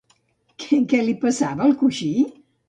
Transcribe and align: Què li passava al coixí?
Què 0.93 1.01
li 1.09 1.13
passava 1.27 1.67
al 1.69 1.77
coixí? 1.83 2.09